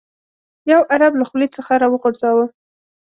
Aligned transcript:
یو 0.71 0.81
عرب 0.93 1.13
له 1.19 1.25
خولې 1.29 1.47
څخه 1.55 1.71
راوغورځاوه. 1.81 2.45